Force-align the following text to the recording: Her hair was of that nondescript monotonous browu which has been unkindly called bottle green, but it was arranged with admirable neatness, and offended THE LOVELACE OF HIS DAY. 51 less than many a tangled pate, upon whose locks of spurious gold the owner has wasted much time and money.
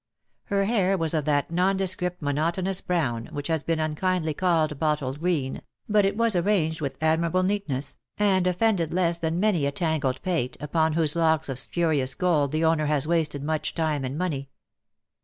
Her 0.45 0.63
hair 0.63 0.97
was 0.97 1.13
of 1.13 1.25
that 1.25 1.51
nondescript 1.51 2.23
monotonous 2.23 2.81
browu 2.81 3.31
which 3.31 3.49
has 3.49 3.61
been 3.61 3.79
unkindly 3.79 4.33
called 4.33 4.79
bottle 4.79 5.13
green, 5.13 5.61
but 5.87 6.05
it 6.05 6.17
was 6.17 6.35
arranged 6.35 6.81
with 6.81 6.97
admirable 7.01 7.43
neatness, 7.43 7.97
and 8.17 8.47
offended 8.47 8.89
THE 8.89 8.95
LOVELACE 8.95 9.17
OF 9.17 9.21
HIS 9.21 9.21
DAY. 9.21 9.27
51 9.27 9.31
less 9.31 9.31
than 9.31 9.39
many 9.53 9.65
a 9.67 9.71
tangled 9.71 10.21
pate, 10.23 10.57
upon 10.59 10.93
whose 10.93 11.15
locks 11.15 11.49
of 11.49 11.59
spurious 11.59 12.15
gold 12.15 12.51
the 12.51 12.65
owner 12.65 12.87
has 12.87 13.05
wasted 13.05 13.43
much 13.43 13.75
time 13.75 14.03
and 14.03 14.17
money. 14.17 14.49